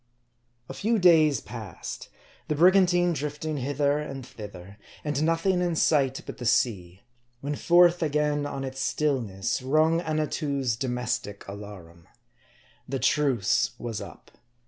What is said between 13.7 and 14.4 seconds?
was up.